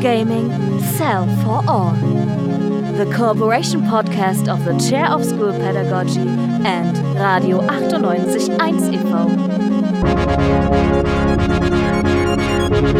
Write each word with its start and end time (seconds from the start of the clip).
Gaming 0.00 0.80
Cell 0.80 1.26
for 1.42 1.68
All, 1.68 1.90
the 1.92 3.12
cooperation 3.16 3.80
podcast 3.82 4.46
of 4.46 4.64
the 4.64 4.78
Chair 4.78 5.06
of 5.06 5.24
School 5.24 5.52
Pedagogy 5.52 6.20
and 6.20 6.96
Radio 7.16 7.60
98.1 7.60 8.38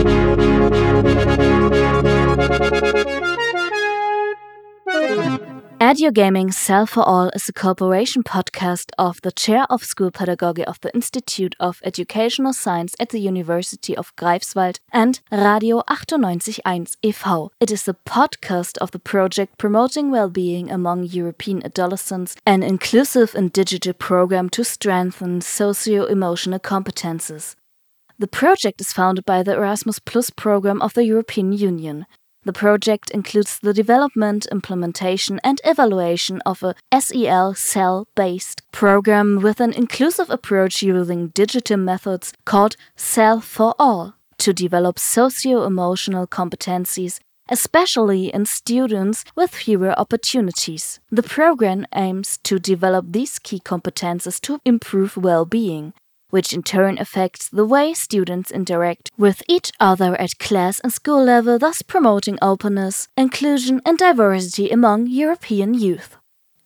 e.V. 0.02 0.27
Gaming 5.88 6.52
SEL 6.52 6.84
for 6.84 7.02
All 7.02 7.30
is 7.30 7.48
a 7.48 7.52
cooperation 7.54 8.22
podcast 8.22 8.90
of 8.98 9.22
the 9.22 9.32
Chair 9.32 9.64
of 9.70 9.82
School 9.82 10.10
Pedagogy 10.10 10.62
of 10.62 10.78
the 10.82 10.94
Institute 10.94 11.56
of 11.58 11.80
Educational 11.82 12.52
Science 12.52 12.94
at 13.00 13.08
the 13.08 13.18
University 13.18 13.96
of 13.96 14.14
Greifswald 14.14 14.80
and 14.92 15.20
Radio 15.32 15.80
98.1 15.88 16.96
e.V. 17.00 17.48
It 17.58 17.70
is 17.70 17.88
a 17.88 17.94
podcast 17.94 18.76
of 18.78 18.90
the 18.90 18.98
project 18.98 19.56
Promoting 19.56 20.10
Well-being 20.10 20.70
Among 20.70 21.04
European 21.04 21.64
Adolescents, 21.64 22.36
an 22.44 22.62
inclusive 22.62 23.34
and 23.34 23.50
digital 23.50 23.94
program 23.94 24.50
to 24.50 24.64
strengthen 24.64 25.40
socio-emotional 25.40 26.58
competences. 26.58 27.56
The 28.18 28.28
project 28.28 28.80
is 28.82 28.92
founded 28.92 29.24
by 29.24 29.42
the 29.42 29.54
Erasmus 29.54 30.00
Plus 30.00 30.28
program 30.28 30.82
of 30.82 30.92
the 30.92 31.04
European 31.04 31.52
Union. 31.52 32.04
The 32.48 32.54
project 32.54 33.10
includes 33.10 33.58
the 33.58 33.74
development, 33.74 34.46
implementation, 34.50 35.38
and 35.44 35.60
evaluation 35.66 36.40
of 36.46 36.62
a 36.62 36.74
SEL 36.98 37.54
cell 37.54 38.08
based 38.14 38.62
program 38.72 39.42
with 39.42 39.60
an 39.60 39.74
inclusive 39.74 40.30
approach 40.30 40.82
using 40.82 41.28
digital 41.28 41.76
methods 41.76 42.32
called 42.46 42.76
SEL 42.96 43.42
for 43.42 43.74
All 43.78 44.14
to 44.38 44.54
develop 44.54 44.98
socio 44.98 45.64
emotional 45.64 46.26
competencies 46.26 47.20
especially 47.50 48.32
in 48.32 48.44
students 48.44 49.24
with 49.34 49.50
fewer 49.54 49.98
opportunities. 49.98 51.00
The 51.10 51.22
program 51.22 51.86
aims 51.94 52.38
to 52.44 52.58
develop 52.58 53.06
these 53.08 53.38
key 53.38 53.58
competences 53.58 54.38
to 54.42 54.60
improve 54.66 55.16
well 55.16 55.46
being, 55.46 55.94
which 56.30 56.52
in 56.52 56.62
turn 56.62 56.98
affects 56.98 57.48
the 57.48 57.64
way 57.64 57.94
students 57.94 58.50
interact 58.50 59.10
with 59.16 59.42
each 59.48 59.72
other 59.80 60.14
at 60.20 60.38
class 60.38 60.80
and 60.80 60.92
school 60.92 61.22
level, 61.22 61.58
thus 61.58 61.82
promoting 61.82 62.38
openness, 62.42 63.08
inclusion, 63.16 63.80
and 63.84 63.98
diversity 63.98 64.70
among 64.70 65.06
European 65.06 65.74
youth. 65.74 66.16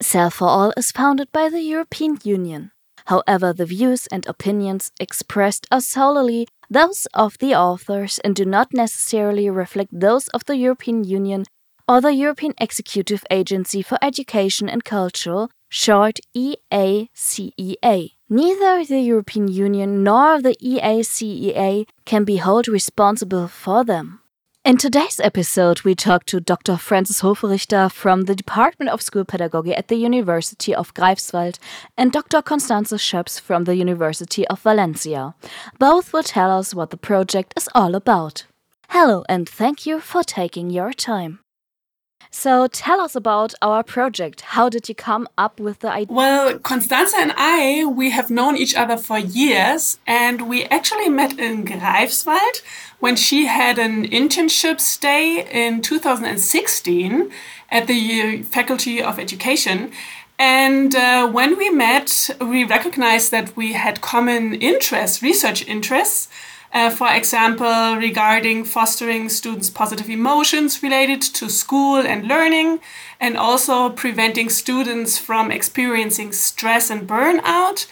SEL 0.00 0.30
for 0.30 0.48
All 0.48 0.72
is 0.76 0.90
founded 0.92 1.30
by 1.32 1.48
the 1.48 1.62
European 1.62 2.18
Union. 2.24 2.72
However, 3.06 3.52
the 3.52 3.66
views 3.66 4.06
and 4.08 4.26
opinions 4.26 4.92
expressed 5.00 5.66
are 5.70 5.80
solely 5.80 6.46
those 6.70 7.06
of 7.14 7.38
the 7.38 7.54
authors 7.54 8.18
and 8.24 8.34
do 8.34 8.44
not 8.44 8.72
necessarily 8.72 9.50
reflect 9.50 9.90
those 9.92 10.28
of 10.28 10.44
the 10.46 10.56
European 10.56 11.04
Union 11.04 11.44
or 11.88 12.00
the 12.00 12.14
European 12.14 12.54
Executive 12.58 13.24
Agency 13.30 13.82
for 13.82 13.98
Education 14.00 14.68
and 14.68 14.84
Culture, 14.84 15.48
short 15.68 16.18
EACEA. 16.34 18.12
Neither 18.32 18.82
the 18.86 19.00
European 19.00 19.46
Union 19.48 20.02
nor 20.02 20.40
the 20.40 20.56
EACEA 20.62 21.86
can 22.06 22.24
be 22.24 22.36
held 22.36 22.66
responsible 22.66 23.46
for 23.46 23.84
them. 23.84 24.20
In 24.64 24.78
today's 24.78 25.20
episode, 25.20 25.82
we 25.82 25.94
talk 25.94 26.24
to 26.24 26.40
Dr. 26.40 26.78
Frances 26.78 27.20
Hoferichter 27.20 27.92
from 27.92 28.22
the 28.22 28.34
Department 28.34 28.90
of 28.90 29.02
School 29.02 29.26
Pedagogy 29.26 29.74
at 29.74 29.88
the 29.88 29.96
University 29.96 30.74
of 30.74 30.94
Greifswald 30.94 31.58
and 31.98 32.10
Dr. 32.10 32.40
Constanze 32.40 32.96
Schöps 32.96 33.38
from 33.38 33.64
the 33.64 33.76
University 33.76 34.48
of 34.48 34.60
Valencia. 34.60 35.34
Both 35.78 36.14
will 36.14 36.22
tell 36.22 36.50
us 36.50 36.74
what 36.74 36.88
the 36.88 36.96
project 36.96 37.52
is 37.54 37.68
all 37.74 37.94
about. 37.94 38.46
Hello, 38.88 39.24
and 39.28 39.46
thank 39.46 39.84
you 39.84 40.00
for 40.00 40.22
taking 40.22 40.70
your 40.70 40.94
time. 40.94 41.40
So 42.34 42.66
tell 42.66 42.98
us 42.98 43.14
about 43.14 43.52
our 43.60 43.82
project. 43.82 44.40
How 44.40 44.70
did 44.70 44.88
you 44.88 44.94
come 44.94 45.28
up 45.36 45.60
with 45.60 45.80
the 45.80 45.92
idea? 45.92 46.16
Well, 46.16 46.58
Constanze 46.58 47.12
and 47.14 47.32
I, 47.36 47.84
we 47.84 48.08
have 48.10 48.30
known 48.30 48.56
each 48.56 48.74
other 48.74 48.96
for 48.96 49.18
years 49.18 49.98
and 50.06 50.48
we 50.48 50.64
actually 50.64 51.10
met 51.10 51.38
in 51.38 51.64
Greifswald 51.66 52.62
when 53.00 53.16
she 53.16 53.46
had 53.46 53.78
an 53.78 54.08
internship 54.08 54.80
stay 54.80 55.46
in 55.50 55.82
2016 55.82 57.30
at 57.70 57.86
the 57.86 58.42
Faculty 58.44 59.02
of 59.02 59.18
Education. 59.18 59.92
And 60.38 60.94
uh, 60.94 61.28
when 61.28 61.58
we 61.58 61.68
met, 61.68 62.30
we 62.40 62.64
recognized 62.64 63.30
that 63.30 63.54
we 63.56 63.74
had 63.74 64.00
common 64.00 64.54
interests, 64.54 65.22
research 65.22 65.66
interests. 65.68 66.28
Uh, 66.72 66.88
for 66.88 67.12
example, 67.12 67.96
regarding 67.96 68.64
fostering 68.64 69.28
students' 69.28 69.68
positive 69.68 70.08
emotions 70.08 70.82
related 70.82 71.20
to 71.20 71.50
school 71.50 71.98
and 71.98 72.26
learning, 72.26 72.80
and 73.20 73.36
also 73.36 73.90
preventing 73.90 74.48
students 74.48 75.18
from 75.18 75.50
experiencing 75.50 76.32
stress 76.32 76.90
and 76.90 77.06
burnout. 77.06 77.86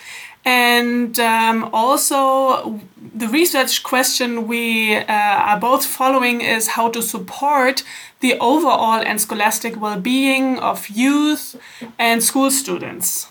And 0.44 1.20
um, 1.20 1.68
also, 1.74 2.80
the 3.14 3.28
research 3.28 3.82
question 3.82 4.48
we 4.48 4.97
uh, 4.97 5.04
are 5.06 5.60
both 5.60 5.84
following 5.84 6.41
is 6.41 6.68
how 6.68 6.88
to 6.91 7.02
support 7.02 7.84
the 8.20 8.38
overall 8.38 9.02
and 9.02 9.20
scholastic 9.20 9.78
well 9.78 10.00
being 10.00 10.58
of 10.58 10.88
youth 10.88 11.56
and 11.98 12.22
school 12.22 12.50
students. 12.50 13.28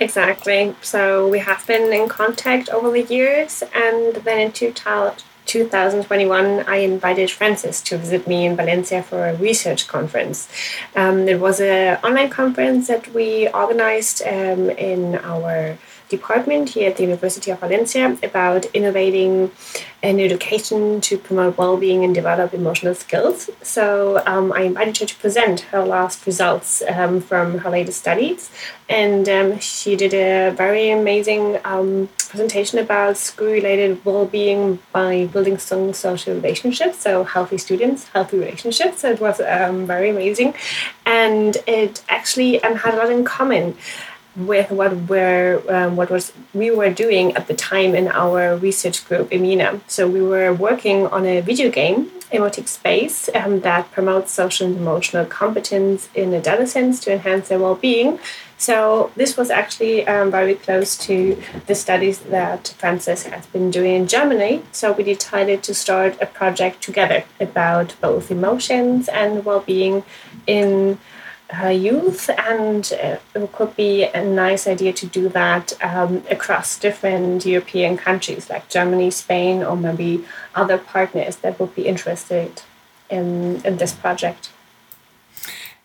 Exactly. 0.00 0.74
So 0.80 1.28
we 1.28 1.38
have 1.40 1.66
been 1.66 1.92
in 1.92 2.08
contact 2.08 2.70
over 2.70 2.90
the 2.90 3.02
years, 3.02 3.62
and 3.74 4.16
then 4.16 4.40
in 4.40 4.50
2021, 4.50 6.64
I 6.66 6.76
invited 6.76 7.30
Frances 7.30 7.82
to 7.82 7.98
visit 7.98 8.26
me 8.26 8.46
in 8.46 8.56
Valencia 8.56 9.02
for 9.02 9.28
a 9.28 9.36
research 9.36 9.88
conference. 9.88 10.48
Um, 10.96 11.28
it 11.28 11.38
was 11.38 11.60
an 11.60 11.98
online 12.02 12.30
conference 12.30 12.88
that 12.88 13.12
we 13.12 13.48
organized 13.48 14.22
um, 14.26 14.70
in 14.70 15.16
our 15.16 15.76
department 16.10 16.70
here 16.70 16.90
at 16.90 16.96
the 16.96 17.04
University 17.04 17.50
of 17.50 17.60
Valencia 17.60 18.18
about 18.22 18.66
innovating 18.74 19.50
in 20.02 20.18
education 20.18 21.00
to 21.02 21.18
promote 21.18 21.58
well-being 21.58 22.04
and 22.04 22.14
develop 22.14 22.54
emotional 22.54 22.94
skills. 22.94 23.50
So 23.62 24.22
um, 24.26 24.52
I 24.52 24.62
invited 24.62 24.96
her 24.98 25.06
to 25.06 25.16
present 25.16 25.60
her 25.72 25.84
last 25.84 26.26
results 26.26 26.82
um, 26.88 27.20
from 27.20 27.58
her 27.58 27.70
latest 27.70 27.98
studies, 28.00 28.50
and 28.88 29.28
um, 29.28 29.58
she 29.60 29.96
did 29.96 30.14
a 30.14 30.50
very 30.56 30.90
amazing 30.90 31.58
um, 31.64 32.08
presentation 32.28 32.78
about 32.78 33.16
school-related 33.16 34.04
well-being 34.04 34.78
by 34.92 35.26
building 35.26 35.58
strong 35.58 35.92
social 35.92 36.34
relationships. 36.34 36.98
So 36.98 37.24
healthy 37.24 37.58
students, 37.58 38.08
healthy 38.08 38.38
relationships. 38.38 39.00
So 39.00 39.10
it 39.10 39.20
was 39.20 39.40
um, 39.40 39.86
very 39.86 40.08
amazing, 40.10 40.54
and 41.04 41.56
it 41.66 42.02
actually 42.08 42.58
had 42.58 42.94
a 42.94 42.96
lot 42.96 43.10
in 43.10 43.24
common 43.24 43.76
with 44.36 44.70
what 44.70 44.94
we're 44.96 45.62
um, 45.68 45.96
what 45.96 46.10
was 46.10 46.32
we 46.54 46.70
were 46.70 46.90
doing 46.90 47.34
at 47.34 47.48
the 47.48 47.54
time 47.54 47.94
in 47.94 48.08
our 48.08 48.56
research 48.56 49.06
group 49.06 49.30
Emina. 49.30 49.80
So 49.88 50.08
we 50.08 50.22
were 50.22 50.52
working 50.52 51.06
on 51.08 51.26
a 51.26 51.40
video 51.40 51.70
game, 51.70 52.10
Emotic 52.32 52.68
Space, 52.68 53.28
um, 53.34 53.60
that 53.60 53.90
promotes 53.90 54.32
social 54.32 54.66
and 54.68 54.76
emotional 54.76 55.26
competence 55.26 56.08
in 56.14 56.32
adolescents 56.32 57.00
to 57.00 57.12
enhance 57.12 57.48
their 57.48 57.58
well-being. 57.58 58.20
So 58.56 59.10
this 59.16 59.38
was 59.38 59.50
actually 59.50 60.06
um, 60.06 60.30
very 60.30 60.54
close 60.54 60.96
to 61.06 61.42
the 61.66 61.74
studies 61.74 62.18
that 62.18 62.74
Frances 62.76 63.22
has 63.22 63.46
been 63.46 63.70
doing 63.70 63.94
in 63.94 64.06
Germany. 64.06 64.62
So 64.70 64.92
we 64.92 65.02
decided 65.02 65.62
to 65.62 65.74
start 65.74 66.18
a 66.20 66.26
project 66.26 66.82
together 66.82 67.24
about 67.40 67.96
both 68.02 68.30
emotions 68.30 69.08
and 69.08 69.46
well-being 69.46 70.04
in 70.46 70.98
her 71.50 71.72
youth, 71.72 72.30
and 72.30 72.92
uh, 73.02 73.16
it 73.34 73.52
could 73.52 73.74
be 73.76 74.04
a 74.04 74.24
nice 74.24 74.66
idea 74.66 74.92
to 74.92 75.06
do 75.06 75.28
that 75.28 75.72
um, 75.82 76.22
across 76.30 76.78
different 76.78 77.44
European 77.44 77.96
countries 77.96 78.48
like 78.48 78.68
Germany, 78.68 79.10
Spain, 79.10 79.62
or 79.62 79.76
maybe 79.76 80.24
other 80.54 80.78
partners 80.78 81.36
that 81.36 81.58
would 81.58 81.74
be 81.74 81.86
interested 81.86 82.62
in, 83.08 83.60
in 83.64 83.76
this 83.78 83.92
project. 83.92 84.50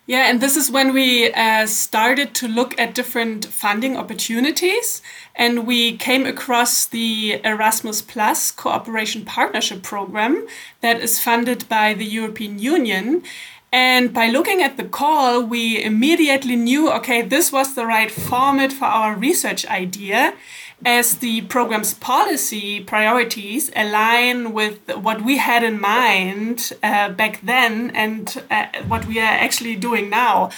Yeah, 0.08 0.30
and 0.30 0.40
this 0.40 0.56
is 0.56 0.70
when 0.70 0.94
we 0.94 1.34
uh, 1.34 1.66
started 1.66 2.36
to 2.36 2.48
look 2.48 2.80
at 2.80 2.94
different 2.94 3.46
funding 3.46 3.98
opportunities, 3.98 5.02
and 5.36 5.66
we 5.66 5.98
came 5.98 6.28
across 6.28 6.86
the 6.86 7.42
Erasmus 7.44 8.04
Plus 8.04 8.52
Cooperation 8.52 9.26
Partnership 9.26 9.82
Program 9.82 10.46
that 10.82 11.00
is 11.02 11.20
funded 11.20 11.68
by 11.68 11.96
the 11.96 12.06
European 12.06 12.60
Union. 12.60 13.24
And 13.76 14.14
by 14.14 14.28
looking 14.30 14.62
at 14.62 14.78
the 14.78 14.86
call, 14.86 15.44
we 15.44 15.84
immediately 15.84 16.56
knew 16.56 16.90
okay, 16.94 17.22
this 17.22 17.52
was 17.52 17.76
the 17.76 17.86
right 17.86 18.10
format 18.10 18.72
for 18.72 18.86
our 18.86 19.18
research 19.18 19.66
idea 19.68 20.34
as 20.86 21.18
the 21.18 21.42
program's 21.42 21.94
policy 21.94 22.80
priorities 22.80 23.70
align 23.76 24.54
with 24.54 24.80
what 24.96 25.26
we 25.26 25.40
had 25.40 25.62
in 25.62 25.82
mind 25.82 26.72
uh, 26.84 27.10
back 27.10 27.42
then 27.42 27.92
and 27.92 28.42
uh, 28.50 28.68
what 28.88 29.06
we 29.08 29.20
are 29.20 29.38
actually 29.46 29.76
doing 29.76 30.10
now, 30.10 30.50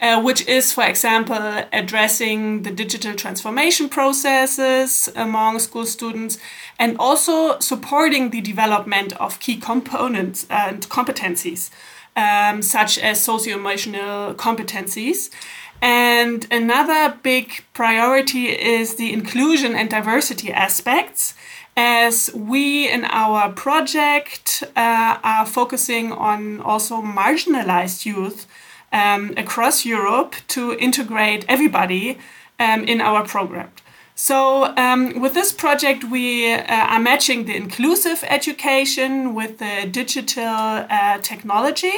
uh, 0.00 0.20
which 0.20 0.44
is, 0.48 0.72
for 0.72 0.82
example, 0.82 1.64
addressing 1.72 2.64
the 2.64 2.72
digital 2.72 3.14
transformation 3.14 3.88
processes 3.88 5.08
among 5.14 5.60
school 5.60 5.86
students 5.86 6.38
and 6.76 6.96
also 6.98 7.56
supporting 7.60 8.30
the 8.30 8.40
development 8.40 9.12
of 9.20 9.38
key 9.38 9.56
components 9.56 10.44
and 10.50 10.88
competencies, 10.88 11.70
um, 12.16 12.62
such 12.62 12.98
as 12.98 13.22
socio 13.22 13.56
emotional 13.56 14.34
competencies. 14.34 15.30
And 15.82 16.46
another 16.50 17.18
big 17.22 17.64
priority 17.74 18.46
is 18.46 18.94
the 18.94 19.12
inclusion 19.12 19.74
and 19.74 19.90
diversity 19.90 20.52
aspects, 20.52 21.34
as 21.76 22.30
we 22.34 22.88
in 22.90 23.04
our 23.04 23.52
project 23.52 24.62
uh, 24.76 25.18
are 25.22 25.44
focusing 25.44 26.12
on 26.12 26.60
also 26.60 27.02
marginalized 27.02 28.06
youth 28.06 28.46
um, 28.92 29.34
across 29.36 29.84
Europe 29.84 30.36
to 30.48 30.74
integrate 30.78 31.44
everybody 31.48 32.18
um, 32.60 32.84
in 32.84 33.00
our 33.00 33.26
program. 33.26 33.70
So, 34.16 34.72
um, 34.76 35.20
with 35.20 35.34
this 35.34 35.52
project, 35.52 36.04
we 36.04 36.52
uh, 36.52 36.62
are 36.68 37.00
matching 37.00 37.46
the 37.46 37.56
inclusive 37.56 38.24
education 38.28 39.34
with 39.34 39.58
the 39.58 39.88
digital 39.90 40.44
uh, 40.46 41.18
technology. 41.18 41.94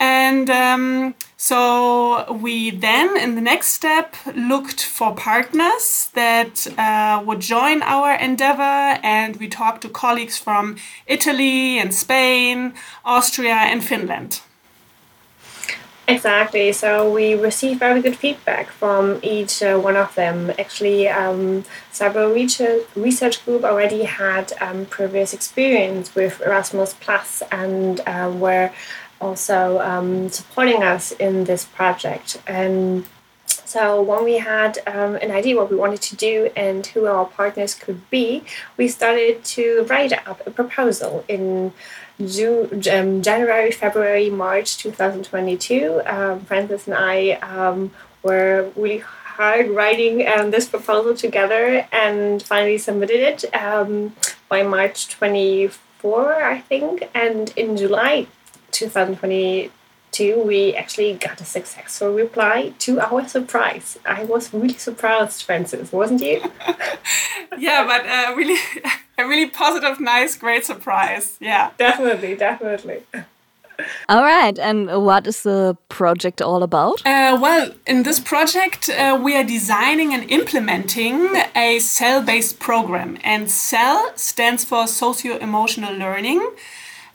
And 0.00 0.50
um, 0.50 1.14
so 1.36 2.32
we 2.32 2.70
then, 2.70 3.16
in 3.16 3.34
the 3.34 3.40
next 3.40 3.68
step, 3.68 4.16
looked 4.34 4.82
for 4.84 5.14
partners 5.14 6.10
that 6.14 6.66
uh, 6.78 7.22
would 7.24 7.40
join 7.40 7.82
our 7.82 8.14
endeavor, 8.14 8.98
and 9.02 9.36
we 9.36 9.48
talked 9.48 9.82
to 9.82 9.88
colleagues 9.88 10.38
from 10.38 10.76
Italy 11.06 11.78
and 11.78 11.94
Spain, 11.94 12.74
Austria, 13.04 13.54
and 13.54 13.84
Finland. 13.84 14.40
Exactly. 16.08 16.72
So 16.72 17.12
we 17.12 17.34
received 17.34 17.80
very 17.80 18.00
good 18.00 18.16
feedback 18.16 18.70
from 18.70 19.20
each 19.22 19.62
uh, 19.62 19.78
one 19.78 19.94
of 19.94 20.14
them. 20.14 20.50
Actually, 20.58 21.06
um, 21.06 21.64
several 21.92 22.32
research, 22.32 22.82
research 22.96 23.44
group 23.44 23.62
already 23.62 24.04
had 24.04 24.54
um, 24.58 24.86
previous 24.86 25.34
experience 25.34 26.14
with 26.14 26.40
Erasmus 26.40 26.94
Plus 26.98 27.42
and 27.52 28.00
uh, 28.06 28.32
were 28.34 28.72
also 29.20 29.80
um, 29.80 30.30
supporting 30.30 30.82
us 30.82 31.12
in 31.12 31.44
this 31.44 31.66
project. 31.66 32.40
And 32.46 33.06
so 33.46 34.00
when 34.00 34.24
we 34.24 34.38
had 34.38 34.78
um, 34.86 35.16
an 35.16 35.30
idea 35.30 35.56
what 35.56 35.70
we 35.70 35.76
wanted 35.76 36.00
to 36.00 36.16
do 36.16 36.50
and 36.56 36.86
who 36.86 37.04
our 37.04 37.26
partners 37.26 37.74
could 37.74 38.08
be, 38.08 38.44
we 38.78 38.88
started 38.88 39.44
to 39.44 39.84
write 39.90 40.14
up 40.26 40.46
a 40.46 40.50
proposal 40.50 41.22
in 41.28 41.74
June, 42.24 42.82
um, 42.92 43.22
January, 43.22 43.70
February, 43.70 44.30
March 44.30 44.78
2022. 44.78 46.02
Um, 46.04 46.40
Frances 46.40 46.86
and 46.86 46.96
I 46.96 47.32
um, 47.32 47.92
were 48.22 48.70
really 48.76 48.98
hard 49.38 49.70
writing 49.70 50.26
um, 50.26 50.50
this 50.50 50.68
proposal 50.68 51.14
together 51.14 51.86
and 51.92 52.42
finally 52.42 52.76
submitted 52.76 53.20
it 53.20 53.54
um, 53.54 54.16
by 54.48 54.64
March 54.64 55.08
24, 55.10 56.42
I 56.42 56.60
think. 56.62 57.08
And 57.14 57.52
in 57.56 57.76
July 57.76 58.26
2022, 58.72 60.42
we 60.42 60.74
actually 60.74 61.14
got 61.14 61.40
a 61.40 61.44
successful 61.44 62.12
reply 62.12 62.72
to 62.80 62.98
our 62.98 63.28
surprise. 63.28 63.96
I 64.04 64.24
was 64.24 64.52
really 64.52 64.74
surprised, 64.74 65.44
Frances, 65.44 65.92
wasn't 65.92 66.22
you? 66.22 66.42
yeah, 67.58 67.86
but 67.86 68.04
uh, 68.06 68.34
really, 68.34 68.58
a 69.18 69.26
really 69.26 69.50
positive, 69.50 70.00
nice, 70.00 70.36
great 70.36 70.64
surprise. 70.64 71.36
Yeah. 71.40 71.70
Definitely, 71.76 72.36
definitely. 72.36 73.02
All 74.08 74.24
right, 74.24 74.58
and 74.58 75.04
what 75.04 75.26
is 75.28 75.42
the 75.44 75.76
project 75.88 76.42
all 76.42 76.64
about? 76.64 77.00
Uh, 77.06 77.38
well, 77.40 77.70
in 77.86 78.02
this 78.02 78.18
project, 78.18 78.88
uh, 78.88 79.18
we 79.22 79.36
are 79.36 79.44
designing 79.44 80.12
and 80.12 80.28
implementing 80.30 81.28
a 81.54 81.78
SEL 81.78 82.22
based 82.22 82.58
program, 82.58 83.18
and 83.22 83.48
SEL 83.48 84.12
stands 84.16 84.64
for 84.64 84.88
socio 84.88 85.36
emotional 85.36 85.94
learning 85.94 86.40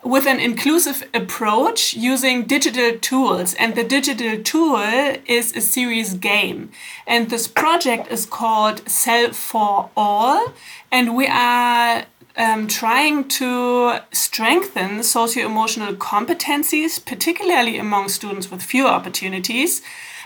with 0.04 0.28
an 0.28 0.40
inclusive 0.40 1.04
approach 1.14 1.94
using 1.94 2.44
digital 2.44 2.98
tools. 3.00 3.54
And 3.56 3.76
the 3.76 3.84
digital 3.84 4.42
tool 4.44 4.78
is 5.26 5.56
a 5.56 5.62
serious 5.62 6.14
game. 6.14 6.72
And 7.08 7.30
this 7.30 7.48
project 7.48 8.12
is 8.12 8.26
called 8.26 8.88
SEL 8.90 9.34
for 9.34 9.90
All. 9.96 10.54
And 10.92 11.16
we 11.16 11.28
are 11.28 12.06
um, 12.36 12.68
trying 12.68 13.28
to 13.30 14.00
strengthen 14.12 15.04
socio 15.04 15.46
emotional 15.46 15.94
competencies, 15.94 17.04
particularly 17.04 17.78
among 17.78 18.10
students 18.10 18.50
with 18.50 18.62
fewer 18.62 18.90
opportunities, 18.90 19.82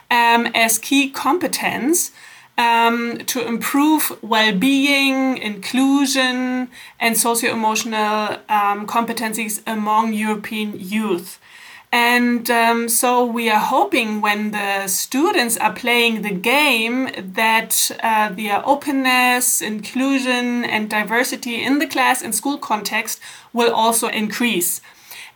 um, 0.09 0.47
as 0.55 0.79
key 0.79 1.09
competence 1.09 2.11
um, 2.57 3.19
to 3.27 3.45
improve 3.45 4.17
well-being, 4.21 5.37
inclusion, 5.37 6.69
and 6.99 7.17
socio-emotional 7.17 8.37
um, 8.49 8.87
competencies 8.87 9.61
among 9.67 10.13
European 10.13 10.73
youth. 10.77 11.39
And 11.91 12.49
um, 12.49 12.89
so 12.89 13.25
we 13.25 13.49
are 13.49 13.59
hoping 13.59 14.19
when 14.19 14.51
the 14.51 14.87
students 14.87 15.55
are 15.57 15.71
playing 15.71 16.21
the 16.21 16.33
game 16.33 17.09
that 17.15 17.91
uh, 18.03 18.29
their 18.29 18.61
openness, 18.67 19.61
inclusion, 19.61 20.65
and 20.65 20.89
diversity 20.89 21.63
in 21.63 21.79
the 21.79 21.87
class 21.87 22.21
and 22.21 22.35
school 22.35 22.57
context 22.57 23.21
will 23.53 23.73
also 23.73 24.09
increase. 24.09 24.81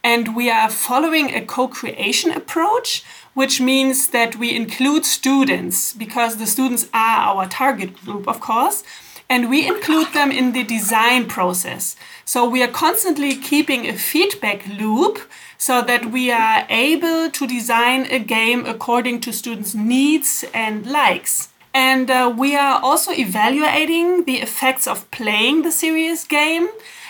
And 0.03 0.35
we 0.35 0.49
are 0.49 0.69
following 0.69 1.33
a 1.33 1.45
co 1.45 1.67
creation 1.67 2.31
approach 2.31 3.03
which 3.33 3.61
means 3.61 4.07
that 4.09 4.35
we 4.35 4.55
include 4.55 5.05
students 5.05 5.93
because 5.93 6.37
the 6.37 6.45
students 6.45 6.87
are 6.93 7.17
our 7.29 7.47
target 7.47 7.95
group, 8.03 8.27
of 8.27 8.39
course, 8.39 8.83
and 9.29 9.49
we 9.49 9.65
include 9.65 10.11
them 10.13 10.29
in 10.29 10.51
the 10.51 10.63
design 10.63 11.25
process. 11.25 11.95
So 12.25 12.47
we 12.47 12.61
are 12.61 12.67
constantly 12.67 13.35
keeping 13.35 13.87
a 13.87 13.93
feedback 13.93 14.67
loop 14.67 15.19
so 15.57 15.81
that 15.81 16.07
we 16.07 16.31
are 16.31 16.65
able 16.69 17.29
to 17.29 17.47
design 17.47 18.07
a 18.11 18.19
game 18.19 18.65
according 18.65 19.21
to 19.21 19.31
students' 19.31 19.73
needs 19.73 20.43
and 20.53 20.85
likes. 20.85 21.47
And 21.73 22.11
uh, 22.11 22.33
we 22.37 22.57
are 22.57 22.81
also 22.81 23.11
evaluating 23.11 24.25
the 24.25 24.41
effects 24.41 24.85
of 24.85 25.09
playing 25.11 25.61
the 25.61 25.71
serious 25.71 26.25
game 26.25 26.67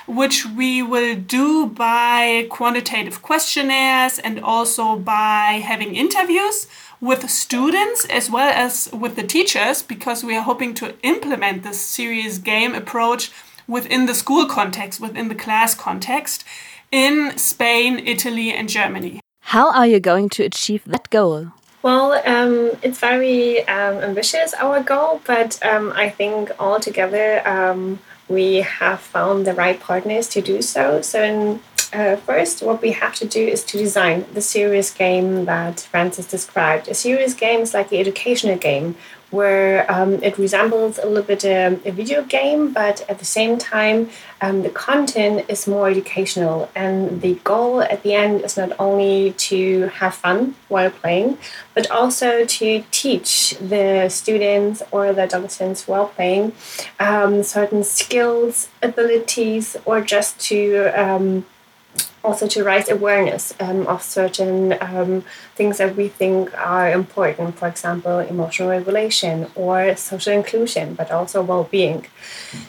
which 0.07 0.45
we 0.45 0.81
will 0.81 1.15
do 1.15 1.67
by 1.67 2.47
quantitative 2.49 3.21
questionnaires 3.21 4.19
and 4.19 4.39
also 4.39 4.95
by 4.95 5.61
having 5.63 5.95
interviews 5.95 6.67
with 6.99 7.29
students 7.29 8.05
as 8.05 8.29
well 8.29 8.51
as 8.53 8.89
with 8.93 9.15
the 9.15 9.23
teachers 9.23 9.81
because 9.81 10.23
we 10.23 10.35
are 10.35 10.43
hoping 10.43 10.73
to 10.75 10.93
implement 11.01 11.63
this 11.63 11.81
serious 11.81 12.37
game 12.37 12.75
approach 12.75 13.31
within 13.67 14.05
the 14.05 14.13
school 14.13 14.45
context, 14.45 14.99
within 14.99 15.27
the 15.27 15.35
class 15.35 15.73
context 15.73 16.43
in 16.91 17.37
Spain, 17.37 17.99
Italy, 18.05 18.51
and 18.51 18.69
Germany. 18.69 19.19
How 19.45 19.71
are 19.73 19.87
you 19.87 19.99
going 19.99 20.29
to 20.29 20.43
achieve 20.43 20.83
that 20.85 21.09
goal? 21.09 21.51
Well, 21.81 22.13
um, 22.25 22.77
it's 22.83 22.99
very 22.99 23.67
um, 23.67 23.97
ambitious, 23.97 24.53
our 24.53 24.83
goal, 24.83 25.21
but 25.25 25.57
um, 25.65 25.91
I 25.95 26.09
think 26.09 26.51
altogether 26.59 27.47
um, 27.47 27.99
we 28.31 28.55
have 28.57 28.99
found 28.99 29.45
the 29.45 29.53
right 29.53 29.79
partners 29.79 30.27
to 30.29 30.41
do 30.41 30.61
so. 30.61 31.01
So, 31.01 31.21
in, 31.21 31.59
uh, 31.93 32.15
first, 32.15 32.61
what 32.63 32.81
we 32.81 32.91
have 32.91 33.15
to 33.15 33.27
do 33.27 33.45
is 33.45 33.63
to 33.65 33.77
design 33.77 34.25
the 34.33 34.41
serious 34.41 34.89
game 34.91 35.45
that 35.45 35.81
Frances 35.81 36.25
described. 36.25 36.87
A 36.87 36.93
serious 36.93 37.33
game 37.33 37.61
is 37.61 37.73
like 37.73 37.89
the 37.89 37.99
educational 37.99 38.57
game 38.57 38.95
where 39.31 39.89
um, 39.91 40.21
it 40.21 40.37
resembles 40.37 40.99
a 40.99 41.05
little 41.05 41.23
bit 41.23 41.43
um, 41.45 41.81
a 41.85 41.91
video 41.91 42.23
game, 42.23 42.71
but 42.71 43.03
at 43.09 43.19
the 43.19 43.25
same 43.25 43.57
time, 43.57 44.09
um, 44.41 44.63
the 44.63 44.69
content 44.69 45.45
is 45.47 45.67
more 45.67 45.89
educational. 45.89 46.69
And 46.75 47.21
the 47.21 47.35
goal 47.43 47.81
at 47.81 48.03
the 48.03 48.13
end 48.13 48.41
is 48.41 48.57
not 48.57 48.73
only 48.77 49.33
to 49.49 49.87
have 49.99 50.13
fun 50.15 50.55
while 50.67 50.91
playing, 50.91 51.37
but 51.73 51.89
also 51.89 52.45
to 52.45 52.83
teach 52.91 53.55
the 53.59 54.09
students 54.09 54.83
or 54.91 55.13
the 55.13 55.21
adolescents 55.21 55.87
while 55.87 56.07
playing 56.07 56.51
um, 56.99 57.43
certain 57.43 57.83
skills, 57.83 58.69
abilities, 58.81 59.77
or 59.85 60.01
just 60.01 60.39
to 60.41 60.87
um, 60.87 61.45
also 62.23 62.47
to 62.47 62.63
raise 62.63 62.89
awareness 62.89 63.53
um, 63.59 63.87
of 63.87 64.01
certain 64.03 64.77
um, 64.81 65.23
things 65.55 65.77
that 65.77 65.95
we 65.95 66.07
think 66.07 66.55
are 66.57 66.91
important, 66.91 67.57
for 67.57 67.67
example, 67.67 68.19
emotional 68.19 68.69
regulation 68.69 69.47
or 69.55 69.95
social 69.95 70.33
inclusion, 70.33 70.93
but 70.93 71.11
also 71.11 71.41
well 71.41 71.63
being. 71.63 72.05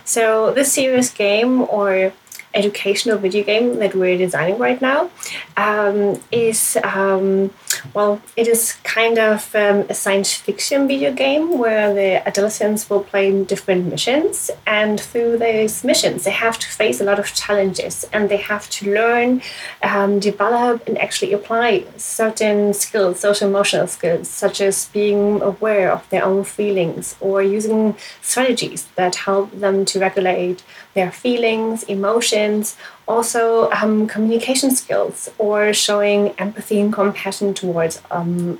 So, 0.04 0.52
this 0.52 0.73
serious 0.73 1.11
game 1.11 1.62
or 1.62 2.12
educational 2.54 3.18
video 3.18 3.44
game 3.44 3.78
that 3.78 3.94
we're 3.94 4.18
designing 4.18 4.59
right 4.59 4.80
now 4.80 5.11
um, 5.56 6.21
is 6.30 6.76
um, 6.85 7.50
well, 7.94 8.21
it 8.37 8.49
is 8.49 8.75
kind 8.85 9.18
of 9.18 9.54
um, 9.54 9.85
a 9.88 9.94
science 9.94 10.32
fiction 10.32 10.88
video 10.88 11.12
game 11.12 11.59
where 11.59 11.92
the 11.92 12.26
adolescents 12.26 12.88
will 12.88 13.02
play 13.02 13.44
different 13.44 13.87
missions, 13.87 14.50
and 14.66 15.00
through 15.00 15.38
those 15.38 15.85
missions, 15.85 16.25
they 16.25 16.30
have 16.30 16.59
to 16.59 16.68
face 16.68 17.00
a 17.00 17.04
lot 17.04 17.18
of 17.18 17.26
challenges 17.35 18.04
and 18.12 18.28
they 18.28 18.37
have 18.37 18.68
to 18.71 18.94
learn, 18.94 19.42
um, 19.82 20.18
develop, 20.21 20.87
and 20.87 20.99
actually 20.99 21.32
apply 21.32 21.85
certain 21.97 22.73
skills, 22.73 23.21
social 23.21 23.49
emotional 23.49 23.87
skills, 23.87 24.28
such 24.28 24.61
as 24.61 24.87
being 24.87 25.42
aware 25.42 25.90
of 25.92 26.09
their 26.11 26.25
own 26.25 26.44
feelings 26.44 27.16
or 27.21 27.42
using 27.42 27.97
strategies 28.21 28.87
that 28.97 29.14
help 29.14 29.50
them 29.52 29.85
to 29.85 29.99
regulate 29.99 30.62
their 30.94 31.11
feelings, 31.11 31.82
emotions, 31.85 32.41
also 33.06 33.70
um, 33.70 34.06
communication 34.06 34.70
skills 34.70 35.28
or 35.38 35.72
showing 35.72 36.30
empathy 36.38 36.80
and 36.80 36.92
compassion 36.92 37.54
towards 37.54 38.00
um, 38.11 38.58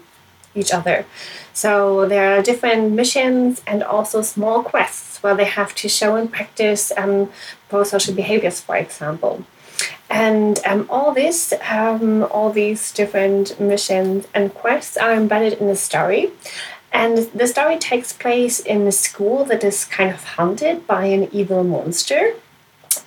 each 0.54 0.72
other. 0.72 1.06
So 1.52 2.06
there 2.08 2.36
are 2.36 2.42
different 2.42 2.92
missions 2.92 3.62
and 3.66 3.82
also 3.82 4.22
small 4.22 4.62
quests 4.62 5.22
where 5.22 5.34
they 5.34 5.44
have 5.44 5.74
to 5.76 5.88
show 5.88 6.16
and 6.16 6.30
practice 6.30 6.92
um, 6.96 7.30
pro-social 7.68 8.14
behaviors, 8.14 8.60
for 8.60 8.76
example. 8.76 9.44
And 10.10 10.60
um, 10.66 10.86
all 10.90 11.14
this, 11.14 11.54
um, 11.70 12.24
all 12.24 12.50
these 12.52 12.92
different 12.92 13.58
missions 13.58 14.26
and 14.34 14.52
quests 14.52 14.96
are 14.96 15.14
embedded 15.14 15.54
in 15.60 15.68
the 15.68 15.76
story. 15.76 16.30
And 16.92 17.18
the 17.34 17.46
story 17.46 17.78
takes 17.78 18.12
place 18.12 18.60
in 18.60 18.86
a 18.86 18.92
school 18.92 19.44
that 19.46 19.64
is 19.64 19.86
kind 19.86 20.10
of 20.10 20.22
haunted 20.22 20.86
by 20.86 21.06
an 21.06 21.28
evil 21.32 21.64
monster 21.64 22.34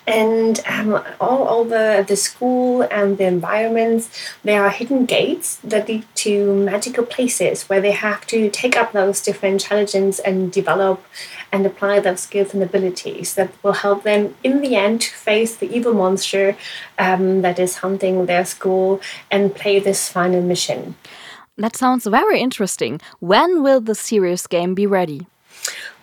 and 0.08 0.62
um, 0.68 1.04
all, 1.20 1.48
over 1.48 2.04
the, 2.04 2.16
school 2.16 2.84
and 2.92 3.18
the 3.18 3.26
environments 3.26 4.10
there 4.44 4.64
are 4.64 4.70
hidden 4.70 5.06
gates 5.06 5.58
that 5.58 5.88
lead 5.88 6.06
to 6.16 6.56
magical 6.64 7.06
places 7.06 7.64
where 7.64 7.82
they 7.82 7.92
have 7.92 8.26
to 8.26 8.50
take 8.50 8.78
up 8.78 8.94
those 8.94 9.22
different 9.22 9.60
challenges 9.62 10.20
and 10.20 10.52
develop 10.52 11.04
and 11.52 11.66
apply 11.66 12.00
those 12.00 12.22
skills 12.22 12.54
and 12.54 12.64
abilities 12.64 13.34
that 13.36 13.52
will 13.64 13.74
help 13.74 14.04
them 14.04 14.36
in 14.44 14.62
the 14.62 14.76
end 14.76 15.02
to 15.02 15.12
face 15.12 15.56
the 15.56 15.70
evil 15.76 15.94
monster 15.94 16.56
um, 16.98 17.42
that 17.42 17.60
is 17.60 17.78
hunting 17.78 18.26
their 18.26 18.46
school 18.46 19.02
and 19.30 19.54
play 19.56 19.80
this 19.80 20.10
final 20.10 20.42
mission. 20.42 20.96
That 21.58 21.76
sounds 21.76 22.06
very 22.06 22.40
interesting. 22.40 23.00
When 23.20 23.64
will 23.64 23.82
the 23.82 23.96
serious 23.96 24.48
game 24.48 24.74
be 24.76 24.86
ready 24.86 25.28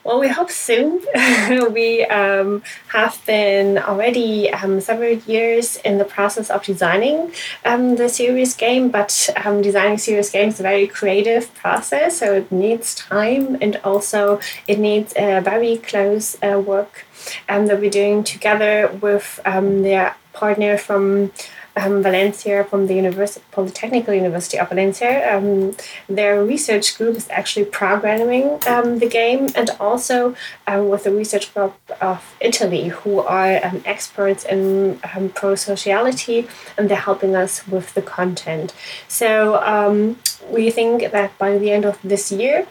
well, 0.05 0.19
we 0.19 0.29
hope 0.29 0.51
soon. 0.51 1.01
we 1.73 2.05
um, 2.07 2.63
have 2.89 3.25
been 3.25 3.79
already 3.79 4.51
um, 4.53 4.81
several 4.81 5.13
years 5.13 5.77
in 5.77 5.99
the 5.99 6.05
process 6.05 6.51
of 6.51 6.65
designing 6.65 7.33
um, 7.65 7.97
the 7.97 8.09
serious 8.09 8.55
game, 8.55 8.91
but 8.91 9.31
um, 9.45 9.63
designing 9.63 9.99
serious 9.99 10.31
games 10.31 10.55
is 10.55 10.61
a 10.61 10.65
very 10.65 10.87
creative 10.87 11.55
process, 11.55 12.19
so 12.19 12.35
it 12.35 12.51
needs 12.51 12.95
time 12.95 13.57
and 13.61 13.77
also 13.85 14.41
it 14.67 14.79
needs 14.79 15.13
a 15.17 15.41
very 15.41 15.77
close 15.77 16.37
uh, 16.43 16.59
work 16.59 17.05
um, 17.49 17.67
that 17.67 17.81
we're 17.81 17.91
doing 17.91 18.25
together 18.25 18.91
with 19.01 19.41
um, 19.45 19.83
the 19.83 20.13
partner 20.33 20.77
from 20.77 21.31
um, 21.77 22.03
Valencia 22.03 22.65
from 22.65 22.87
the 22.87 22.95
University, 22.95 23.45
Polytechnical 23.53 24.15
University 24.15 24.59
of 24.59 24.69
Valencia. 24.69 25.37
Um, 25.37 25.75
their 26.09 26.45
research 26.45 26.97
group 26.99 27.17
is 27.17 27.29
actually 27.31 27.67
programming 27.67 28.61
um, 28.67 28.99
the 28.99 29.09
game, 29.09 29.49
and 29.55 29.71
also 29.81 30.35
um, 30.67 30.89
with 30.89 31.05
the 31.05 31.13
research 31.13 31.53
group 31.55 31.75
of 32.01 32.35
Italy, 32.41 32.89
who 32.89 33.21
are 33.21 33.65
um, 33.65 33.83
experts 33.85 34.45
in 34.45 35.01
um, 35.15 35.29
pro 35.31 35.55
sociality, 35.55 36.49
and 36.77 36.89
they're 36.89 36.97
helping 36.97 37.35
us 37.35 37.67
with 37.67 37.95
the 37.95 38.03
content. 38.03 38.75
So 39.09 40.17
we 40.51 40.71
think 40.71 41.13
that 41.13 41.37
by 41.39 41.59
the 41.59 41.71
end 41.71 41.85
of 41.85 41.99
this 42.03 42.33
year, 42.33 42.67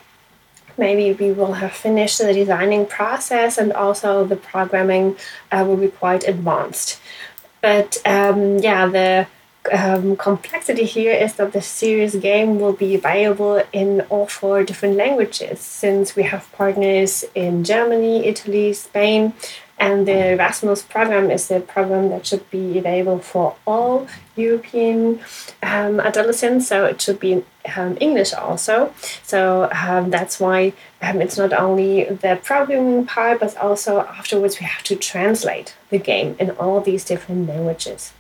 maybe 0.78 1.14
we 1.14 1.32
will 1.32 1.54
have 1.54 1.74
finished 1.74 2.18
the 2.20 2.34
designing 2.34 2.86
process 2.86 3.58
and 3.58 3.72
also 3.74 4.26
the 4.26 4.36
programming 4.36 5.16
uh, 5.52 5.64
will 5.68 5.78
be 5.78 5.88
quite 5.88 6.28
advanced. 6.28 7.00
But 7.62 7.98
um, 8.06 8.58
yeah, 8.60 8.88
the 8.88 9.28
um, 9.72 10.16
complexity 10.16 10.86
here 10.86 11.14
is 11.14 11.36
that 11.36 11.54
the 11.54 11.62
serious 11.62 12.16
game 12.16 12.60
will 12.60 12.74
be 12.74 12.96
available 12.96 13.62
in 13.72 14.02
all 14.10 14.26
four 14.26 14.64
different 14.64 14.96
languages 14.96 15.60
since 15.60 16.16
we 16.16 16.24
have 16.24 16.52
partners 16.52 17.24
in 17.36 17.64
Germany, 17.64 18.26
Italy, 18.26 18.74
Spain, 18.74 19.34
and 19.82 20.08
the 20.08 20.34
Erasmus 20.34 20.84
program 20.84 21.32
is 21.32 21.50
a 21.50 21.60
program 21.60 22.10
that 22.10 22.28
should 22.28 22.48
be 22.52 22.78
available 22.78 23.18
for 23.18 23.56
all 23.66 24.08
European 24.36 25.20
um, 25.64 26.00
adolescents, 26.00 26.68
so 26.68 26.86
it 26.86 27.02
should 27.02 27.20
be 27.20 27.44
um, 27.76 27.98
English 28.00 28.32
also. 28.32 28.94
So 29.24 29.70
um, 29.74 30.12
that's 30.12 30.40
why 30.40 30.74
um, 31.02 31.20
it's 31.20 31.36
not 31.36 31.52
only 31.52 32.04
the 32.04 32.40
programming 32.44 33.08
part, 33.08 33.40
but 33.40 33.58
also 33.58 34.02
afterwards 34.02 34.60
we 34.60 34.68
have 34.68 34.84
to 34.84 34.96
translate 34.96 35.76
the 35.90 35.98
game 35.98 36.36
in 36.40 36.52
all 36.52 36.80
these 36.80 37.04
different 37.04 37.50
languages. 37.50 38.14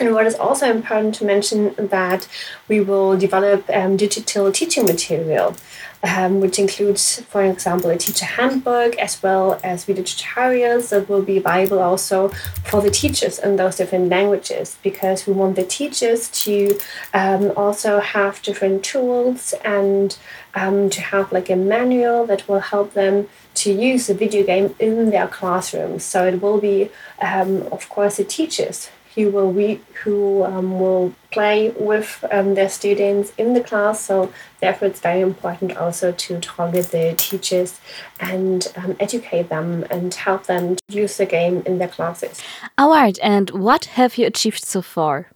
And 0.00 0.12
what 0.12 0.26
is 0.26 0.34
also 0.34 0.68
important 0.68 1.14
to 1.16 1.24
mention 1.24 1.72
that 1.78 2.26
we 2.66 2.80
will 2.80 3.16
develop 3.16 3.64
um, 3.70 3.96
digital 3.96 4.50
teaching 4.50 4.86
material, 4.86 5.54
um, 6.02 6.40
which 6.40 6.58
includes, 6.58 7.20
for 7.20 7.44
example, 7.44 7.90
a 7.90 7.96
teacher 7.96 8.24
handbook 8.24 8.96
as 8.96 9.22
well 9.22 9.60
as 9.62 9.84
video 9.84 10.02
tutorials 10.02 10.88
that 10.88 11.08
will 11.08 11.22
be 11.22 11.38
viable 11.38 11.78
also 11.78 12.30
for 12.64 12.82
the 12.82 12.90
teachers 12.90 13.38
in 13.38 13.54
those 13.54 13.76
different 13.76 14.08
languages 14.08 14.76
because 14.82 15.28
we 15.28 15.32
want 15.32 15.54
the 15.54 15.64
teachers 15.64 16.28
to 16.42 16.76
um, 17.12 17.52
also 17.56 18.00
have 18.00 18.42
different 18.42 18.82
tools 18.82 19.54
and 19.64 20.18
um, 20.56 20.90
to 20.90 21.00
have 21.02 21.30
like 21.30 21.48
a 21.48 21.56
manual 21.56 22.26
that 22.26 22.48
will 22.48 22.58
help 22.58 22.94
them 22.94 23.28
to 23.54 23.72
use 23.72 24.08
the 24.08 24.14
video 24.14 24.44
game 24.44 24.74
in 24.80 25.10
their 25.10 25.28
classrooms. 25.28 26.02
So 26.02 26.26
it 26.26 26.42
will 26.42 26.58
be, 26.58 26.90
um, 27.22 27.62
of 27.70 27.88
course, 27.88 28.16
the 28.16 28.24
teachers 28.24 28.90
who 29.14 29.30
will 29.30 29.50
we 29.50 29.80
who 30.02 30.44
um, 30.44 30.78
will 30.78 31.14
play 31.30 31.70
with 31.70 32.24
um, 32.30 32.54
their 32.54 32.68
students 32.68 33.32
in 33.38 33.54
the 33.54 33.60
class. 33.60 34.00
So 34.00 34.32
therefore, 34.60 34.88
it's 34.88 35.00
very 35.00 35.20
important 35.20 35.76
also 35.76 36.12
to 36.12 36.40
target 36.40 36.86
the 36.90 37.14
teachers 37.16 37.80
and 38.20 38.72
um, 38.76 38.96
educate 39.00 39.48
them 39.48 39.84
and 39.90 40.12
help 40.14 40.46
them 40.46 40.76
use 40.88 41.16
the 41.16 41.26
game 41.26 41.62
in 41.66 41.78
their 41.78 41.88
classes. 41.88 42.42
All 42.78 42.90
right, 42.90 43.18
and 43.22 43.50
what 43.50 43.86
have 43.96 44.18
you 44.18 44.26
achieved 44.26 44.64
so 44.64 44.82
far? 44.82 45.30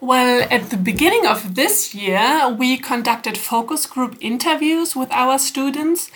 Well, 0.00 0.48
at 0.50 0.70
the 0.70 0.76
beginning 0.76 1.26
of 1.26 1.54
this 1.54 1.94
year, 1.94 2.48
we 2.48 2.76
conducted 2.76 3.38
focus 3.38 3.86
group 3.86 4.16
interviews 4.20 4.96
with 4.96 5.12
our 5.12 5.38
students 5.38 6.10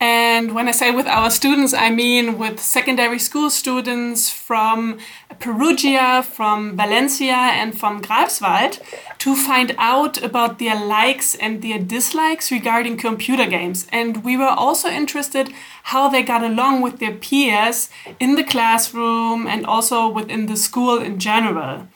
and 0.00 0.54
when 0.54 0.66
I 0.66 0.70
say 0.70 0.90
with 0.90 1.06
our 1.06 1.30
students, 1.30 1.74
I 1.74 1.90
mean 1.90 2.38
with 2.38 2.58
secondary 2.58 3.18
school 3.18 3.50
students 3.50 4.30
from 4.30 4.98
Perugia, 5.38 6.22
from 6.22 6.74
Valencia, 6.74 7.34
and 7.34 7.78
from 7.78 8.00
Greifswald 8.00 8.80
to 9.18 9.36
find 9.36 9.74
out 9.76 10.22
about 10.22 10.58
their 10.58 10.74
likes 10.74 11.34
and 11.34 11.60
their 11.60 11.78
dislikes 11.78 12.50
regarding 12.50 12.96
computer 12.96 13.44
games. 13.44 13.86
And 13.92 14.24
we 14.24 14.38
were 14.38 14.54
also 14.64 14.88
interested 14.88 15.52
how 15.84 16.08
they 16.08 16.22
got 16.22 16.42
along 16.42 16.80
with 16.80 16.98
their 16.98 17.14
peers 17.14 17.90
in 18.18 18.36
the 18.36 18.44
classroom 18.44 19.46
and 19.46 19.66
also 19.66 20.08
within 20.08 20.46
the 20.46 20.56
school 20.56 20.98
in 20.98 21.18
general. 21.18 21.88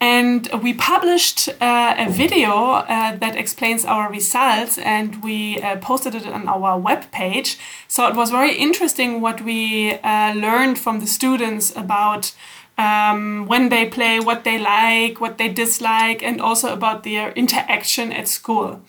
And 0.00 0.48
we 0.62 0.72
published 0.72 1.50
uh, 1.60 1.94
a 1.98 2.08
video 2.08 2.52
uh, 2.52 3.16
that 3.16 3.36
explains 3.36 3.84
our 3.84 4.10
results 4.10 4.78
and 4.78 5.22
we 5.22 5.60
uh, 5.60 5.76
posted 5.76 6.14
it 6.14 6.26
on 6.26 6.48
our 6.48 6.78
web 6.78 7.10
page. 7.12 7.58
So 7.86 8.08
it 8.08 8.16
was 8.16 8.30
very 8.30 8.54
interesting 8.54 9.20
what 9.20 9.42
we 9.42 9.92
uh, 9.98 10.32
learned 10.32 10.78
from 10.78 11.00
the 11.00 11.06
students 11.06 11.76
about 11.76 12.32
um, 12.78 13.44
when 13.46 13.68
they 13.68 13.84
play, 13.86 14.20
what 14.20 14.44
they 14.44 14.58
like, 14.58 15.20
what 15.20 15.36
they 15.36 15.48
dislike, 15.48 16.22
and 16.22 16.40
also 16.40 16.72
about 16.72 17.04
their 17.04 17.32
interaction 17.32 18.10
at 18.10 18.26
school. 18.26 18.80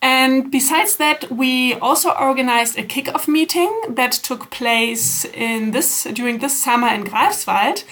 And 0.00 0.50
besides 0.50 0.96
that, 0.96 1.30
we 1.30 1.74
also 1.74 2.10
organized 2.10 2.76
a 2.76 2.82
kickoff 2.82 3.28
meeting 3.28 3.72
that 3.88 4.10
took 4.10 4.50
place 4.50 5.24
in 5.24 5.70
this 5.70 6.02
during 6.02 6.38
this 6.38 6.60
summer 6.60 6.88
in 6.88 7.04
Greifswald. 7.04 7.84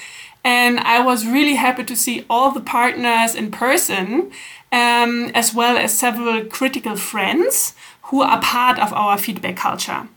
And 0.43 0.81
I 0.81 1.01
was 1.01 1.27
really 1.27 1.55
happy 1.55 1.85
to 1.85 1.97
see 1.97 2.25
all 2.31 2.51
the 2.51 2.61
partners 2.61 3.35
in 3.35 3.51
person, 3.51 4.31
um, 4.73 5.31
as 5.35 5.53
well 5.55 5.77
as 5.77 5.97
several 5.99 6.45
critical 6.45 6.97
friends 6.97 7.75
who 8.05 8.23
are 8.23 8.41
part 8.41 8.79
of 8.79 8.93
our 8.93 9.19
feedback 9.19 9.57
culture. 9.57 10.09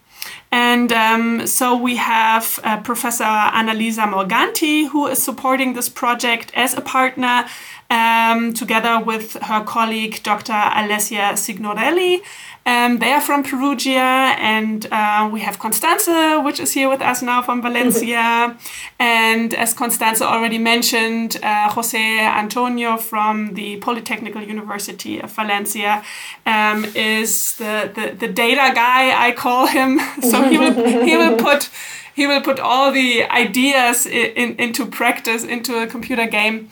And 0.51 0.94
um, 0.94 1.48
so 1.48 1.75
we 1.75 1.96
have 1.96 2.60
uh, 2.63 2.80
Professor 2.82 3.24
Annalisa 3.24 4.06
Morganti, 4.08 4.88
who 4.88 5.08
is 5.08 5.22
supporting 5.22 5.74
this 5.74 5.89
project 5.89 6.51
as 6.56 6.75
a 6.75 6.82
partner, 6.82 7.46
um, 7.90 8.54
together 8.54 9.04
with 9.04 9.34
her 9.34 9.63
colleague 9.63 10.22
Dr. 10.24 10.54
Alessia 10.54 11.38
Signorelli. 11.38 12.22
Um, 12.66 13.00
they 13.00 13.12
are 13.12 13.20
from 13.20 13.44
Perugia, 13.44 14.00
and 14.40 14.88
uh, 14.90 15.30
we 15.32 15.42
have 15.42 15.60
Constanze, 15.60 16.42
which 16.46 16.62
is 16.62 16.72
here 16.72 16.88
with 16.88 17.02
us 17.02 17.22
now 17.22 17.42
from 17.42 17.62
Valencia. 17.62 18.58
and 19.00 19.54
as 19.54 19.74
Constanze 19.74 20.22
already 20.22 20.58
mentioned, 20.58 21.38
uh, 21.44 21.70
Jose 21.72 22.20
Antonio 22.22 22.96
from 22.96 23.56
the 23.56 23.82
Polytechnical 23.82 24.48
University 24.48 25.20
of 25.20 25.32
Valencia 25.34 26.06
um, 26.46 26.86
is 26.96 27.58
the, 27.58 27.92
the, 27.94 28.16
the 28.16 28.32
data 28.32 28.74
guy, 28.74 29.12
I 29.28 29.34
call 29.34 29.68
him. 29.68 30.00
so 30.22 30.44
he 30.44 30.58
will, 30.58 31.04
he 31.04 31.18
will 31.18 31.38
put 31.48 31.70
he 32.16 32.28
will 32.28 32.42
put 32.42 32.60
all 32.60 32.92
the 32.92 33.24
ideas 33.24 34.06
in, 34.06 34.32
in, 34.36 34.56
into 34.58 34.86
practice 34.86 35.44
into 35.44 35.82
a 35.82 35.88
computer 35.88 36.28
game. 36.28 36.70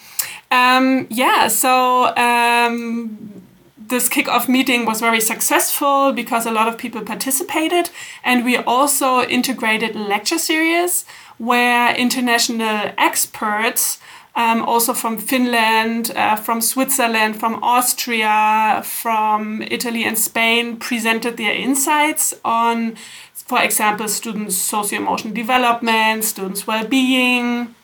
Um, 0.51 1.07
yeah, 1.09 1.47
so 1.47 2.13
um, 2.17 3.41
this 3.77 4.09
kickoff 4.09 4.49
meeting 4.49 4.85
was 4.85 4.99
very 4.99 5.21
successful 5.21 6.11
because 6.11 6.45
a 6.45 6.51
lot 6.51 6.67
of 6.67 6.77
people 6.77 7.01
participated, 7.01 7.89
and 8.23 8.43
we 8.43 8.57
also 8.57 9.23
integrated 9.23 9.95
a 9.95 9.99
lecture 9.99 10.37
series 10.37 11.05
where 11.37 11.95
international 11.95 12.91
experts. 12.97 13.99
Um, 14.33 14.61
also 14.61 14.93
from 14.93 15.17
Finland, 15.17 16.11
uh, 16.15 16.37
from 16.37 16.61
Switzerland, 16.61 17.37
from 17.37 17.61
Austria, 17.61 18.81
from 18.81 19.61
Italy 19.63 20.05
and 20.05 20.17
Spain, 20.17 20.77
presented 20.77 21.35
their 21.35 21.53
insights 21.53 22.33
on, 22.45 22.95
for 23.33 23.61
example, 23.61 24.07
students' 24.07 24.55
socio-emotional 24.55 25.33
development, 25.33 26.23
students' 26.23 26.65
well-being, 26.65 27.75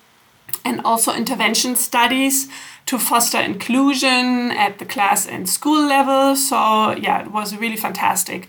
and 0.68 0.82
also 0.84 1.14
intervention 1.14 1.76
studies 1.76 2.50
to 2.86 2.98
foster 2.98 3.40
inclusion 3.40 4.52
at 4.52 4.80
the 4.80 4.86
class 4.86 5.28
and 5.28 5.50
school 5.50 5.88
level. 5.88 6.36
So, 6.36 6.92
yeah, 6.92 7.22
it 7.22 7.32
was 7.32 7.56
really 7.56 7.78
fantastic. 7.78 8.48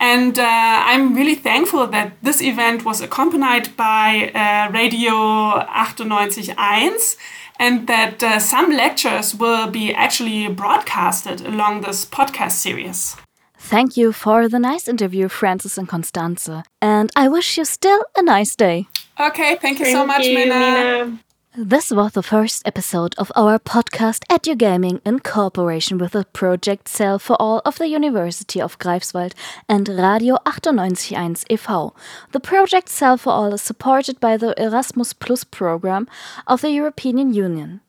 And 0.00 0.38
uh, 0.38 0.44
I'm 0.46 1.14
really 1.14 1.34
thankful 1.34 1.86
that 1.88 2.12
this 2.22 2.40
event 2.40 2.84
was 2.84 3.00
accompanied 3.00 3.76
by 3.76 4.30
uh, 4.34 4.70
Radio 4.72 5.12
98.1 5.12 7.16
and 7.58 7.88
that 7.88 8.22
uh, 8.22 8.38
some 8.38 8.70
lectures 8.70 9.34
will 9.34 9.68
be 9.68 9.92
actually 9.92 10.46
broadcasted 10.48 11.40
along 11.40 11.80
this 11.80 12.04
podcast 12.04 12.52
series. 12.52 13.16
Thank 13.58 13.96
you 13.96 14.12
for 14.12 14.48
the 14.48 14.60
nice 14.60 14.86
interview, 14.86 15.28
Frances 15.28 15.76
and 15.76 15.88
Constanze. 15.88 16.62
And 16.80 17.10
I 17.16 17.28
wish 17.28 17.58
you 17.58 17.64
still 17.64 18.04
a 18.16 18.22
nice 18.22 18.54
day. 18.54 18.86
Okay, 19.18 19.58
thank 19.60 19.80
you 19.80 19.86
thank 19.86 19.96
so 19.96 20.06
much, 20.06 20.24
you, 20.24 20.38
Mina. 20.38 20.54
Mina. 20.54 21.18
This 21.56 21.90
was 21.90 22.12
the 22.12 22.22
first 22.22 22.62
episode 22.68 23.14
of 23.16 23.32
our 23.34 23.58
podcast 23.58 24.22
EduGaming 24.28 25.00
in 25.04 25.20
cooperation 25.20 25.96
with 25.96 26.12
the 26.12 26.26
project 26.26 26.88
SEL 26.88 27.18
for 27.18 27.40
All 27.40 27.62
of 27.64 27.78
the 27.78 27.88
University 27.88 28.60
of 28.60 28.78
Greifswald 28.78 29.32
and 29.66 29.88
Radio 29.88 30.36
98.1 30.44 31.44
e.V. 31.48 31.96
The 32.32 32.40
project 32.40 32.90
SEL 32.90 33.16
for 33.16 33.32
All 33.32 33.54
is 33.54 33.62
supported 33.62 34.20
by 34.20 34.36
the 34.36 34.54
Erasmus 34.62 35.14
Plus 35.14 35.42
program 35.42 36.06
of 36.46 36.60
the 36.60 36.70
European 36.70 37.32
Union. 37.32 37.80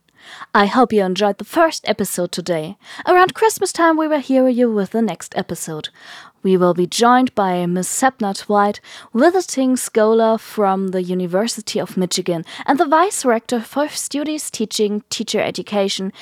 I 0.53 0.65
hope 0.65 0.93
you 0.93 1.03
enjoyed 1.03 1.37
the 1.37 1.43
first 1.43 1.87
episode 1.87 2.31
today. 2.31 2.77
Around 3.05 3.33
Christmas 3.33 3.71
time, 3.71 3.97
we 3.97 4.07
will 4.07 4.19
hear 4.19 4.47
you 4.47 4.71
with 4.71 4.91
the 4.91 5.01
next 5.01 5.35
episode. 5.37 5.89
We 6.41 6.57
will 6.57 6.73
be 6.73 6.87
joined 6.87 7.35
by 7.35 7.65
Ms. 7.65 7.87
Sepna 7.87 8.39
White, 8.41 8.79
visiting 9.13 9.75
scholar 9.75 10.37
from 10.37 10.89
the 10.89 11.03
University 11.03 11.79
of 11.79 11.97
Michigan 11.97 12.45
and 12.65 12.79
the 12.79 12.85
Vice 12.85 13.25
Rector 13.25 13.61
for 13.61 13.89
Studies 13.89 14.49
Teaching, 14.49 15.03
Teacher 15.09 15.41
Education, 15.41 16.13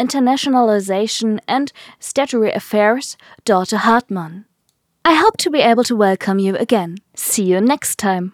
Internationalization 0.00 1.38
and 1.46 1.72
Statutory 1.98 2.52
Affairs, 2.52 3.16
Dorte 3.44 3.76
Hartmann. 3.76 4.46
I 5.04 5.14
hope 5.14 5.36
to 5.38 5.50
be 5.50 5.60
able 5.60 5.84
to 5.84 5.96
welcome 5.96 6.38
you 6.38 6.56
again. 6.56 6.98
See 7.14 7.44
you 7.44 7.60
next 7.60 7.98
time. 7.98 8.32